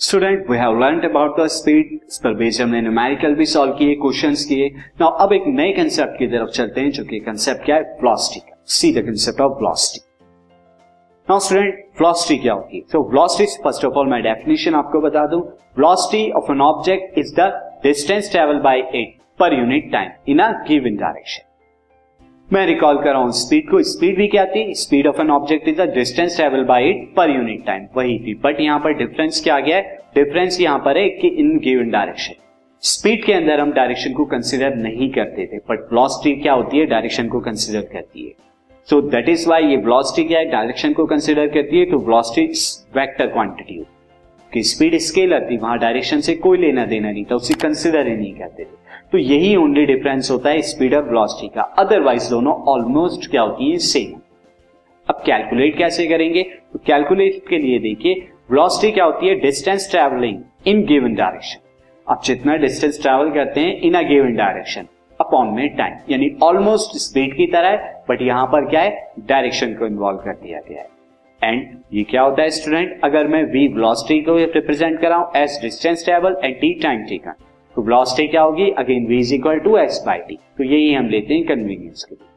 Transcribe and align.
Student 0.00 0.50
we 0.50 0.56
have 0.58 0.78
learn 0.80 1.00
about 1.00 1.38
the 1.38 1.46
speed 1.48 1.92
इस 2.08 2.18
पर 2.24 2.34
based 2.36 2.62
हमने 2.62 2.80
न्यूमेरिकल 2.80 3.34
भी 3.34 3.44
सॉल्व 3.46 3.72
किए 3.74 3.94
क्वेश्चन 3.94 4.34
किए। 4.48 4.68
नाउ 5.00 5.10
अब 5.24 5.32
एक 5.32 5.44
नए 5.48 5.72
कंसेप्ट 5.72 6.18
की 6.18 6.26
तरफ़ 6.26 6.50
चलते 6.56 6.80
हैं, 6.80 6.90
जो 6.90 7.04
कि 7.04 7.20
कंसेप्ट 7.20 7.64
क्या 7.64 7.76
है? 7.76 7.82
वेलोसिटी 8.02 8.40
का 8.40 8.56
see 8.68 8.92
the 8.94 9.04
concept 9.06 9.40
of 9.40 9.52
velocity 9.52 10.04
now 11.28 11.38
student 11.38 11.74
velocity 12.00 12.36
क्या 12.42 12.54
होती 12.54 12.76
है 12.76 12.82
सो 12.92 13.02
फ़र्स्ट 13.62 13.84
ऑफ़ 13.84 13.94
ऑल 13.94 14.10
मैं 14.10 14.22
डेफिनेशन 14.22 14.74
आपको 14.74 15.00
बता 15.00 15.26
दूँ। 15.26 15.40
Velocity 15.78 16.30
of 16.32 16.52
an 16.52 16.60
object 16.62 17.18
is 17.18 17.34
the 17.40 17.50
distance 17.82 18.30
travel 18.30 18.60
by 18.68 18.88
it 18.94 19.18
per 19.38 19.58
unit 19.58 19.90
time 19.92 20.10
in 20.28 20.38
a 20.38 20.50
given 20.68 20.96
direction 20.96 21.42
मैं 22.50 22.64
recall 22.66 22.96
कर 22.96 23.10
रहा 23.10 23.20
हूँ 23.20 23.32
स्पीड 23.32 23.68
को 23.70 23.82
स्पीड 23.82 24.16
भी 24.16 24.26
क्या 24.28 24.44
थी? 24.46 24.74
Speed 24.74 25.06
of 25.06 25.20
an 25.20 25.30
object 25.30 25.68
is 25.68 25.76
the 25.76 25.88
distance 25.94 26.36
travel 26.36 26.62
by 26.64 26.88
it 26.88 27.08
per 27.16 27.30
unit 27.30 27.64
time 27.66 27.86
वही 27.96 28.18
थी। 28.18 28.34
बट 28.44 28.60
यहाँ 28.60 28.78
पर 28.80 28.92
डिफरेंस 28.98 29.40
क्या 29.44 29.58
गया 29.60 29.76
है? 29.76 29.98
डिफरेंस 30.14 30.60
यहाँ 30.60 30.78
पर 30.84 30.98
है 30.98 31.08
कि 31.10 31.28
इन 31.28 31.56
गिवन 31.58 31.90
डायरेक्शन 31.90 32.34
स्पीड 32.82 33.24
के 33.24 33.32
अंदर 33.32 33.60
हम 33.60 33.72
डायरेक्शन 33.72 34.12
को 34.12 34.24
कंसिडर 34.24 34.76
नहीं 34.76 35.10
करते 35.10 35.46
थे 35.46 35.58
बट 35.70 35.80
वेलोसिटी 35.82 36.34
क्या 36.42 36.52
होती 36.52 36.78
है? 36.78 36.86
डायरेक्शन 36.86 37.28
को 37.28 37.40
कंसिडर 37.40 37.88
करती 37.92 38.26
है। 38.26 38.32
सो 38.88 39.00
दैट 39.02 39.28
इज़ 39.28 39.48
वाई 39.48 39.66
ये 39.66 39.76
वेलोसिटी 39.78 40.28
क्या 40.28 40.38
है? 40.38 40.50
डायरेक्शन 40.50 40.92
को 40.92 41.06
कंसिडर 41.06 41.48
करती 41.48 41.78
है 41.78 41.90
तो 41.90 41.98
वेलोसिटी 42.00 42.46
वेक्टर 42.98 43.26
क्वांटिटी 43.26 43.78
कि 44.56 44.62
स्पीड 44.62 44.94
स्केलर 44.98 45.46
थी 45.50 45.56
वहाँ 45.56 45.78
डायरेक्शन 45.78 46.20
से 46.20 46.34
कोई 46.36 46.58
लेना 46.58 46.84
देना 46.86 47.10
नहीं 47.10 47.24
था, 47.24 47.34
उसे 47.34 47.54
कंसिडर 47.54 48.06
ही 48.08 48.16
नहीं 48.16 48.32
करते 48.34 48.64
थे। 48.64 48.84
तो 49.12 49.18
यही 49.18 49.54
ओनली 49.56 49.84
डिफरेंस 49.86 50.30
होता 50.30 50.50
है 50.50 50.62
स्पीड 50.62 50.94
और 50.94 51.02
वेलोसिटी 51.04 51.48
का। 51.48 51.62
अदरवाइज़ 51.78 52.30
दोनों 52.30 52.54
ऑलमोस्ट 52.68 53.30
क्या 53.30 53.42
होती 53.42 53.70
है 53.70 53.78
सेम 53.78 54.14
अब 55.08 55.22
कैलकुलेट 55.26 55.76
कैसे 55.78 56.06
करेंगे? 56.06 56.42
तो 56.42 56.78
कैलकुलेट 56.86 57.44
के 57.48 57.58
लिए 57.58 57.78
देखिए 57.78 58.14
वेलोसिटी 58.50 58.92
क्या 58.92 59.04
होती 59.04 59.28
है? 59.28 59.34
Distance 59.40 59.90
travelling 59.90 60.42
in 60.66 60.84
given 60.86 61.14
direction 61.14 61.60
अब 62.06 62.20
जितना 62.24 62.56
डिस्टेंस 62.56 63.00
ट्रेवल 63.02 63.30
करते 63.32 63.60
हैं 63.60 63.80
in 63.80 63.94
a 63.94 64.02
given 64.08 64.34
direction 64.36 64.88
upon 65.20 65.54
में 65.54 65.68
टाइम 65.76 66.12
यानी 66.12 66.34
ऑलमोस्ट 66.42 66.98
स्पीड 67.02 67.36
की 67.36 67.46
तरह 67.46 67.68
है 67.68 68.04
बट 68.08 68.22
यहाँ 68.22 68.46
पर 68.46 68.68
क्या 68.70 68.80
है? 68.80 69.12
डायरेक्शन 69.20 69.74
को 69.74 69.86
इन्वॉल्व 69.86 70.18
कर 70.18 70.32
दिया 70.34 70.60
गया 70.68 70.80
है। 70.80 70.94
एंड 71.42 71.78
ये 71.92 72.02
क्या 72.02 72.22
होता 72.22 72.42
है 72.42 72.50
स्टूडेंट 72.50 73.00
अगर 73.04 73.26
मैं 73.26 73.42
वी 73.44 73.66
वेलोसिटी 73.68 74.20
को 74.20 74.36
represent 74.36 75.00
कराऊं 75.00 75.36
as 75.36 75.58
distance 75.62 76.04
travel 76.04 76.36
and 76.44 76.54
T 76.60 76.72
time 76.74 77.02
taken 77.02 77.32
तो 77.76 77.82
वेलोसिटी 77.82 78.28
क्या 78.28 78.42
होगी? 78.42 78.70
Again 78.70 79.06
v 79.06 79.12
is 79.12 79.34
equal 79.34 79.58
to 79.58 79.76
S 79.76 80.02
by 80.06 80.18
T 80.18 80.38
तो 80.58 80.64
यही 80.64 80.92
हम 80.94 81.08
लेते 81.08 81.34
हैं 81.34 81.46
कन्वीनियंस 81.46 82.04
के 82.08 82.14
लिए। 82.14 82.28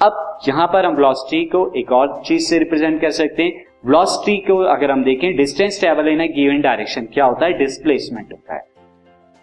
अब 0.00 0.38
यहाँ 0.48 0.66
पर 0.66 0.86
हम 0.86 0.94
वेलोसिटी 0.94 1.44
को 1.44 1.72
एक 1.76 1.92
और 1.92 2.22
चीज़ 2.26 2.48
से 2.48 2.58
रिप्रेजेंट 2.58 3.00
कर 3.00 3.10
सकते 3.10 3.42
हैं। 3.42 3.64
वेलोसिटी 3.86 4.36
को 4.36 4.56
अगर 4.56 4.90
हम 4.90 5.04
देखें 5.04 5.36
distance 5.36 5.80
travel 5.80 6.08
in 6.08 6.26
given 6.32 6.60
direction 6.60 7.08
क्या 7.14 7.24
होता 7.24 7.46
है? 7.46 7.52
डिस्प्लेसमेंट 7.52 8.32
होता 8.32 8.54
है। 8.54 8.64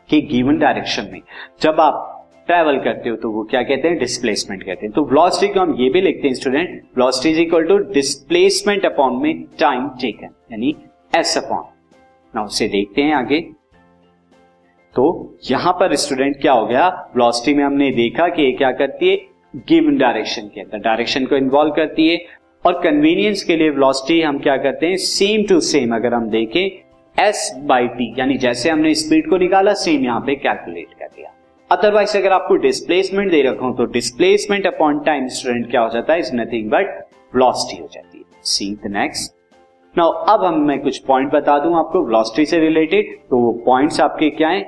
कि 0.09 0.21
गिवन 0.21 0.57
डायरेक्शन 0.59 1.09
में। 1.11 1.21
जब 1.61 1.79
आप 1.79 2.18
ट्रेवल 2.49 2.77
करते 2.83 3.09
हो 3.09 3.15
तो 3.15 3.31
वो 3.31 3.43
क्या 3.49 3.61
कहते 3.63 3.87
हैं? 3.87 3.97
डिस्प्लेसमेंट 3.99 4.63
कहते 4.63 4.85
हैं। 4.85 4.91
तो 4.93 5.03
वेलोसिटी 5.05 5.53
को 5.53 5.59
हम 5.59 5.75
ये 5.79 5.89
भी 5.89 6.01
लिखते 6.01 6.27
हैं 6.27 6.35
student 6.35 6.69
velocity 6.97 7.29
is 7.29 7.39
equal 7.41 7.67
to 7.67 7.77
displacement 7.93 8.85
upon 8.85 9.21
में 9.23 9.43
टाइम 9.59 9.87
टेकन 10.01 10.33
यानी 10.51 10.75
एस 11.13 11.37
अपॉन 11.37 11.63
ना 12.33 12.43
उसे 12.43 12.67
देखते 12.67 13.01
हैं 13.01 13.13
आगे। 13.15 13.39
तो 14.95 15.05
यहाँ 15.51 15.73
पर 15.73 15.95
स्टूडेंट 15.95 16.39
क्या 16.41 16.53
हो 16.53 16.65
गया? 16.67 16.87
वेलोसिटी 17.15 17.53
में 17.53 17.63
हमने 17.63 17.91
देखा 17.91 18.27
कि 18.27 18.43
ये 18.43 18.51
क्या 18.51 18.71
करती 18.71 19.09
है? 19.09 19.15
गिवन 19.69 19.97
डायरेक्शन 19.97 20.49
के 20.55 20.61
अंदर। 20.61 20.77
डायरेक्शन 20.79 21.25
को 21.25 21.35
इन्वॉल्व 21.35 21.73
करती 21.73 22.07
है। 22.09 22.17
और 22.65 22.81
कन्वीनियंस 22.83 23.43
के 23.43 23.55
लिए 23.55 23.69
वेलोसिटी 23.69 24.21
हम 24.21 24.39
क्या 24.39 24.57
करते 24.57 24.87
हैं? 24.87 24.97
सेम 24.97 25.43
टू 25.49 25.59
सेम 25.63 25.95
अगर 25.95 26.13
हम 26.13 26.29
देखें 26.29 27.23
एस 27.23 27.51
बाई 27.65 27.87
टी 27.89 28.13
यानी 28.19 28.37
जैसे 28.37 28.69
हमने 28.69 28.93
स्पीड 28.95 29.29
को 29.29 29.37
निकाला 29.37 29.73
सेम 29.79 30.03
यहाँ 30.03 30.19
पे 30.19 30.35
कैलकुलेट 30.37 30.93
कर 30.99 31.07
दिया। 31.07 31.33
अदरवाइज़ 31.69 32.17
अगर 32.17 32.31
आपको 32.31 32.55
डिस्प्लेसमेंट 32.57 33.31
दे 33.31 33.41
रखा 33.41 33.65
हूँ 33.65 33.75
तो 33.77 33.85
डिस्प्लेसमेंट 33.93 34.65
अपॉन 34.67 34.99
टाइम 34.99 35.27
स्टूडेंट 35.27 35.69
क्या 35.71 35.81
हो 35.81 35.89
जाता 35.89 36.13
है? 36.13 36.19
इज़ 36.19 36.31
नथिंग 36.35 36.69
बट 36.69 36.87
वेलोसिटी 37.33 37.81
हो 37.81 37.87
जाती 37.93 38.17
है। 38.17 38.23
सी 38.43 38.73
द 38.75 38.91
नेक्स्ट 38.91 39.33
नाउ 39.95 40.11
अब 40.29 40.45
हम 40.45 40.59
मैं 40.67 40.79
कुछ 40.81 40.97
पॉइंट 41.05 41.31
बता 41.33 41.57
दूँ 41.59 41.75
आपको 41.79 42.03
वेलोसिटी 42.05 42.45
से 42.45 42.59
रिलेटेड 42.59 43.15
तो 43.29 43.37
वो 43.37 43.51
पॉइंट्स 43.65 43.99
आपके 44.01 44.29
क्या 44.31 44.49
है? 44.49 44.61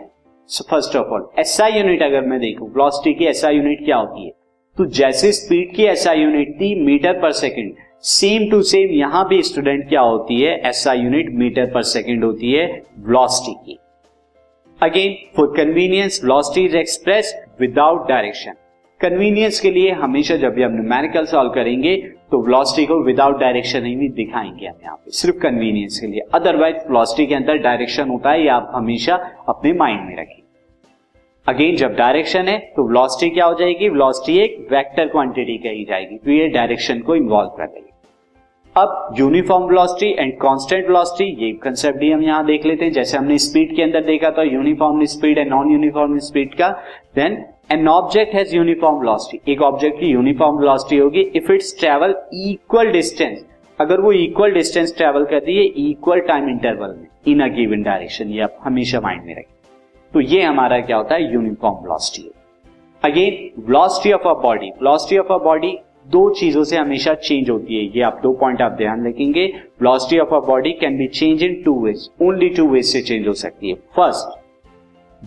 First 0.70 0.96
of 0.96 1.08
all 1.08 1.28
S I 1.40 1.72
unit 1.72 2.04
अगर 2.04 2.22
मैं 2.22 2.40
देखूँ 2.40 2.70
वेलोसिटी 2.70 3.14
की 3.14 3.26
एसआई 3.26 3.56
यूनिट 3.56 3.84
क्या 3.86 3.98
होती 3.98 4.26
है? 4.26 4.32
तो 4.78 4.86
जैसे 4.94 5.32
स्पीड 5.34 5.76
की 5.76 5.84
एसआई 5.88 6.22
यूनिट 6.22 6.56
थी 6.56 6.74
metre 6.86 7.22
per 7.22 7.32
second 7.34 7.74
same 8.10 8.50
to 8.52 8.62
same 8.64 8.98
यहाँ 8.98 9.28
भी 9.28 9.42
स्टूडेंट 9.44 9.88
क्या 9.90 10.02
होती 10.04 10.42
है? 10.42 10.60
S I 10.70 11.00
unit 11.00 11.36
metre 11.36 11.74
per 11.74 11.82
second 11.90 12.24
होती 12.24 12.52
है 12.52 12.66
वेलोसिटी 13.00 13.54
की। 13.66 13.78
Again 14.82 15.16
for 15.36 15.48
convenience 15.58 16.20
velocity 16.24 16.66
is 16.66 16.76
express 16.78 17.34
without 17.62 18.08
direction 18.10 18.54
convenience 19.02 19.60
के 19.60 19.72
लिए 19.72 19.92
हमेशा 19.92 20.36
जब 20.36 20.54
भी 20.54 20.64
हम 20.64 20.74
न्यूमेरिकल 20.74 21.26
सॉल्व 21.26 21.52
करेंगे 21.52 21.96
तो 22.32 22.42
वेलोसिटी 22.42 22.86
को 22.86 23.02
विदाउट 23.04 23.40
डायरेक्शन 23.40 23.86
ही 23.86 24.10
दिखाएँगे 24.10 24.66
हम 24.68 24.76
यहाँ 24.84 24.96
पे, 24.96 25.12
सिर्फ़ 25.12 25.38
कन्वीनियंस 25.40 26.00
के 26.00 26.08
लिए। 26.08 26.22
अदरवाइज़ 26.34 26.78
वेलोसिटी 26.78 27.26
के 27.28 27.36
अंदर 27.36 27.58
डायरेक्शन 27.60 28.10
होता 28.10 28.32
है, 28.32 28.42
ये 28.42 28.50
आप 28.50 28.72
हमेशा 28.76 29.16
अपने 29.50 29.74
माइंड 29.74 30.02
में 30.02 30.16
रखें। 30.18 30.42
अगेन 31.48 31.76
जब 31.76 31.96
डायरेक्शन 31.96 32.48
है 32.48 32.58
तो 32.76 32.88
वेलोसिटी 32.88 33.30
क्या 33.30 33.46
हो 33.46 33.54
जाएगी? 33.54 33.90
वेलोसिटी 33.90 34.40
एक 34.40 34.58
वेक्टर 34.72 35.08
क्वांटिटी 35.08 35.58
कही 35.60 35.86
जाएगी 35.86 36.18
तो 36.18 36.32
ये 36.32 36.48
डायरेक्शन 36.50 37.00
को 37.00 37.16
इन्वॉल्व 37.16 37.50
कर 37.58 37.68
देगी। 37.68 37.91
अब 38.76 39.16
uniform 39.20 39.64
velocity 39.64 40.10
and 40.20 40.32
constant 40.42 40.86
velocity 40.88 41.26
ये 41.46 41.52
कंसेप्ट 41.54 41.98
भी 42.00 42.12
हम 42.12 42.22
यहाँ 42.24 42.46
देख 42.46 42.66
लेते 42.66 42.86
हैं। 42.86 42.92
जैसे 42.92 43.18
हमने 43.18 43.38
स्पीड 43.38 43.76
के 43.76 43.82
अंदर 43.84 44.04
देखा 44.04 44.30
था 44.38 44.44
uniform 44.44 45.04
speed 45.06 45.38
and 45.38 45.50
non 45.50 45.72
uniform 45.72 46.18
speed 46.20 46.54
का 46.54 46.70
then 47.16 47.34
an 47.72 47.88
object 47.88 48.36
has 48.36 48.56
uniform 48.56 49.00
velocity 49.00 49.52
एक 49.52 49.62
ऑब्जेक्ट 49.62 50.00
की 50.00 50.12
यूनिफॉर्म 50.12 50.58
वेलोसिटी 50.60 50.98
होगी 50.98 51.22
if 51.36 51.52
it's 51.52 51.78
travel 51.80 52.16
equal 52.46 52.92
distance 52.92 53.46
अगर 53.80 54.02
वो 54.02 54.12
इक्वल 54.12 54.54
डिस्टेंस 54.54 54.96
ट्रेवल 54.98 55.26
करती 55.26 55.58
है 55.58 55.66
इक्वल 55.90 56.20
टाइम 56.28 56.50
इंटरवल 56.50 56.96
में 56.98 57.08
इन 57.28 57.44
अ 57.44 57.54
गिवन 57.56 57.84
डायरेक्शन 57.84 58.30
ये 58.30 58.42
आप 58.42 58.58
हमेशा 58.64 59.02
माइंड 59.02 59.26
में 59.26 59.36
रखें। 59.36 59.54
तो 60.12 60.22
ये 60.22 60.42
हमारा 60.42 60.80
क्या 60.80 60.98
होता 60.98 61.16
है? 61.16 61.34
Uniform 61.34 61.84
velocity 61.84 62.30
again 63.04 63.64
velocity 63.68 64.12
of 64.14 64.28
a 64.28 64.34
body 64.42 64.70
velocity 64.72 65.18
of 65.18 65.34
a 65.34 65.44
body 65.44 65.78
दो 66.12 66.30
चीज़ों 66.30 66.64
से 66.64 66.78
हमेशा 66.78 67.14
चेंज 67.16 67.50
होती 67.50 67.76
है। 67.76 67.84
ये 67.96 68.02
आप 68.02 68.20
दो 68.24 68.32
पॉइंट 68.34 68.62
आप 68.62 68.72
ध्यान 68.72 69.06
रखेंगे। 69.08 69.46
Velocity 69.82 70.20
of 70.20 70.34
a 70.36 70.40
body 70.48 70.72
can 70.80 70.98
be 70.98 71.08
change 71.10 71.44
in 71.44 71.62
two 71.64 71.80
ways 71.84 72.10
only 72.22 72.50
two 72.50 72.68
ways 72.68 72.86
से 72.86 73.02
चेंज 73.02 73.28
हो 73.28 73.34
सकती 73.36 73.70
है। 73.70 73.76
First 73.96 74.40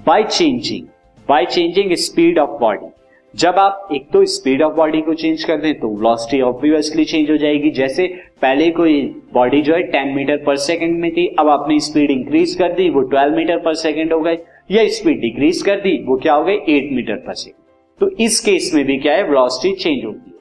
by 0.07 0.23
changing 0.23 0.87
by 1.29 1.47
changing 1.47 1.93
speed 1.99 2.39
of 2.39 2.51
body 2.61 2.91
जब 3.35 3.55
आप 3.59 3.89
एक 3.93 4.07
तो 4.13 4.25
स्पीड 4.27 4.63
ऑफ़ 4.63 4.75
बॉडी 4.75 5.01
को 5.01 5.15
चेंज 5.15 5.45
कर 5.45 5.57
दें 5.57 5.73
तो 5.81 5.89
वेलोसिटी 5.91 6.41
ऑब्वियसली 6.43 7.05
चेंज 7.05 7.31
हो 7.31 7.37
जाएगी। 7.37 7.71
जैसे 7.71 8.07
पहले 8.43 8.71
कोई 8.71 9.01
बॉडी 9.35 9.63
जो 9.63 9.75
है 9.75 9.83
10 9.91 10.15
मीटर 10.17 10.37
पर 10.37 10.57
सेकंड 10.57 10.99
में 11.01 11.11
थी, 11.11 11.27
अब 11.39 11.49
आपने 11.49 11.79
स्पीड 11.81 12.11
इंक्रीज 12.11 12.55
कर 12.55 12.73
दी, 12.73 12.89
वो 12.91 13.03
12 13.09 13.37
मीटर 13.37 13.59
पर 13.59 13.75
सेकंड 13.77 14.13
हो 14.13 14.21
गई 14.21 14.37
या 14.71 14.87
स्पीड 14.91 15.21
डिक्रीज 15.21 15.63
कर 15.63 15.81
दी, 15.81 15.97
वो 16.05 16.17
क्या 16.17 16.35
हो 16.35 16.45
गई 16.45 16.55
एट 16.69 16.93
मीटर 16.93 17.17
पर 17.17 17.35
सेकेंड 17.35 17.63
तो 18.01 18.11
इस 18.21 18.41
केस 18.41 18.71
में 18.75 18.85
भी 18.85 18.97
क्या 18.99 19.15
है? 19.15 19.23
वेलोसिटी 19.25 19.75
चेंज 19.75 20.05
होती 20.05 20.31
है 20.31 20.34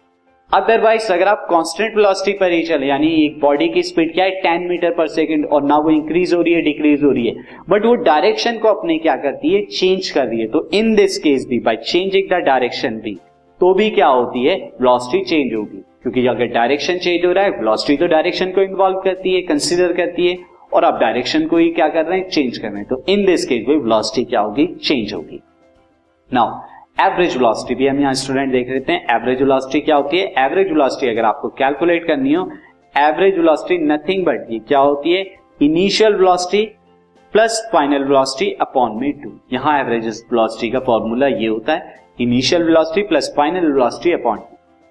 अदरवाइज़ 0.53 1.11
अगर 1.13 1.27
आप 1.27 1.45
कांस्टेंट 1.49 1.95
वेलोसिटी 1.95 2.37
पर 2.39 2.51
ही 2.51 2.61
चले, 2.63 2.87
यानी 2.87 3.07
एक 3.25 3.39
बॉडी 3.39 3.67
की 3.67 3.83
स्पीड 3.83 4.13
क्या 4.13 4.25
है? 4.25 4.31
टेन 4.41 4.67
मीटर 4.69 4.91
पर 4.93 5.07
सेकंड 5.07 5.45
और 5.45 5.63
ना 5.63 5.77
वो 5.77 5.89
इंक्रीज 5.89 6.33
हो 6.33 6.41
रही 6.41 6.53
है 6.53 6.61
डिक्रीज 6.61 7.03
हो 7.03 7.11
रही 7.11 7.25
है। 7.27 7.61
बट 7.69 7.85
वो 7.85 7.93
डायरेक्शन 8.03 8.57
को 8.57 8.67
अपने 8.69 8.97
क्या 8.97 9.15
करती 9.15 9.53
है? 9.53 9.61
चेंज 9.67 10.09
कर 10.09 10.25
रही 10.25 10.39
है। 10.39 10.47
तो 10.47 10.69
इन 10.73 10.93
दिस 10.95 11.17
केस 11.17 11.45
भी 11.49 11.59
बाय 11.59 11.75
चेंजिंग 11.75 12.29
द 12.29 12.43
डायरेक्शन 12.45 12.99
भी 12.99 13.17
तो 13.61 13.73
भी 13.73 13.89
क्या 13.89 14.07
होती 14.07 14.43
है? 14.45 14.55
वेलोसिटी 14.81 15.23
चेंज 15.25 15.53
होगी। 15.53 15.77
क्योंकि 16.03 16.25
अगर 16.27 16.45
डायरेक्शन 16.53 16.97
चेंज 16.97 17.25
हो 17.25 17.31
रहा 17.31 17.43
है 17.43 17.51
वेलोसिटी 17.51 17.97
तो 17.97 18.07
डायरेक्शन 18.07 18.51
को 18.51 18.61
इन्वॉल्व 18.61 18.99
करती 18.99 19.33
है 19.33 19.41
कंसिडर 19.41 19.93
करती 19.93 20.27
है, 20.27 20.37
और 20.73 20.85
आप 20.85 20.99
डायरेक्शन 20.99 21.47
को 21.47 21.57
ही 21.57 21.69
क्या 21.71 21.87
कर 21.87 22.05
रहे 22.05 22.19
हैं? 22.19 22.29
चेंज 22.29 22.57
कर 22.57 22.67
रहे 22.67 22.77
हैं। 22.77 22.87
तो 22.87 23.03
इन 23.09 23.25
दिस 23.25 23.45
केस 23.45 23.65
में 23.69 23.75
वेलोसिटी 23.75 24.25
क्या 24.25 24.41
होगी? 24.41 24.65
चेंज 24.83 25.13
होगी। 25.13 25.39
नाउ 26.31 26.61
एवरेज 26.97 27.35
वेलोसिटी 27.37 27.75
भी 27.75 27.87
हम 27.87 27.99
यहाँ 27.99 28.13
स्टूडेंट 28.13 28.51
देख 28.51 28.69
लेते 28.69 28.93
हैं। 28.93 29.15
एवरेज 29.15 29.41
वेलोसिटी 29.41 29.79
क्या 29.81 29.95
होती 29.95 30.17
है? 30.17 30.25
एवरेज 30.39 30.67
वेलोसिटी 30.67 31.09
अगर 31.09 31.25
आपको 31.25 31.49
कैलकुलेट 31.57 32.05
करनी 32.07 32.33
हो 32.33 32.43
एवरेज 32.95 33.37
वेलोसिटी 33.37 33.77
नथिंग 33.85 34.25
बट 34.25 34.51
ये 34.51 34.59
क्या 34.59 34.79
होती 34.79 35.13
है? 35.13 35.23
Initial 35.61 36.15
velocity 36.15 36.63
plus 37.33 37.61
final 37.73 38.03
velocity 38.03 38.51
upon 38.61 38.97
में 39.01 39.11
टू 39.21 39.31
यहाँ 39.53 39.79
एवरेज 39.79 40.07
वेलोसिटी 40.31 40.69
का 40.71 40.79
फॉर्मूला 40.81 41.27
ये 41.27 41.47
होता 41.47 41.73
है। 41.73 41.95
Initial 42.21 42.63
velocity 42.63 43.07
plus 43.07 43.33
final 43.37 43.71
velocity 43.71 44.11
upon 44.11 44.39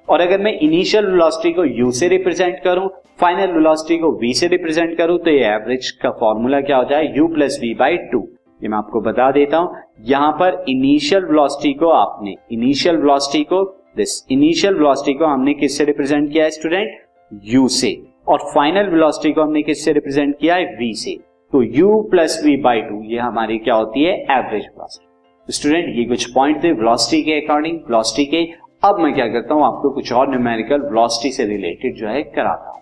और 0.08 0.20
अगर 0.20 0.40
मैं 0.40 0.52
इनिशियल 0.60 1.06
वेलोसिटी 1.06 1.52
को 1.52 1.64
यू 1.64 1.90
से 1.92 2.08
रिप्रेजेंट 2.08 2.62
करूँ 2.64 2.88
फाइनल 3.20 3.52
वेलोसिटी 3.52 3.98
को 3.98 4.12
वी 4.20 4.34
से 4.34 4.48
रिप्रेजेंट 4.48 4.96
करूँ 4.98 5.18
तो 5.18 5.30
ये 5.30 5.44
एवरेज 5.46 5.90
का 6.02 6.10
फॉर्मूला 6.20 6.60
क्या 6.60 6.76
हो 6.76 6.84
जाए? 6.84 7.12
U 7.16 7.28
plus 7.28 7.58
V 7.62 7.74
by 7.74 7.96
two 8.12 8.26
ये 8.62 8.68
मैं 8.68 8.78
आपको 8.78 9.00
बता 9.00 9.30
देता 9.32 9.56
हूँ, 9.56 9.76
यहाँ 10.00 10.32
पर 10.32 10.64
इनिशियल 10.68 11.24
वेलोसिटी 11.24 11.72
को 11.74 11.88
आपने 11.90 12.34
इनिशियल 12.52 12.96
वेलोसिटी 12.96 13.42
को 13.44 13.62
दिस 13.96 14.10
इनिशियल 14.30 14.74
वेलोसिटी 14.74 15.14
को 15.14 15.26
हमने 15.26 15.54
किससे 15.54 15.84
रिप्रेजेंट 15.84 16.30
किया 16.32 16.44
है 16.44 16.50
स्टूडेंट 16.50 17.00
यू 17.44 17.66
से। 17.70 17.96
और 18.28 18.38
फाइनल 18.54 18.90
वेलोसिटी 18.90 19.32
को 19.32 19.42
हमने 19.42 19.62
किससे 19.62 19.92
रिप्रेजेंट 19.92 20.36
किया 20.40 20.54
है? 20.54 20.64
वी 20.76 20.92
से। 20.94 21.16
तो 21.52 21.62
u 21.76 22.10
plus 22.10 22.40
V 22.44 22.56
by 22.58 22.80
two 22.80 23.02
ये 23.04 23.18
हमारी 23.18 23.58
क्या 23.58 23.74
होती 23.74 24.04
है? 24.04 24.12
एवरेज 24.30 24.64
वेलोसिटी 24.64 25.52
स्टूडेंट 25.52 25.96
ये 25.96 26.04
कुछ 26.04 26.30
पॉइंट 26.34 26.62
थे 26.64 26.72
वेलोसिटी 26.72 27.22
के 27.22 27.40
अकॉर्डिंग 27.40 27.78
वेलोसिटी 27.80 28.24
के। 28.26 28.44
अब 28.84 28.98
मैं 29.00 29.12
क्या 29.14 29.26
करता 29.28 29.54
हूँ, 29.54 29.64
आपको 29.64 29.90
कुछ 29.90 30.12
और 30.12 30.30
न्यूमेरिकल 30.30 30.80
वेलोसिटी 30.82 31.32
से 31.32 31.44
रिलेटेड 31.46 31.96
जो 31.96 32.08
है, 32.08 32.22
कराता 32.22 32.70
हूँ। 32.70 32.81